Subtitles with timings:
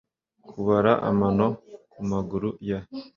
[0.49, 1.47] Kubara amano
[1.91, 2.79] kumaguru ya.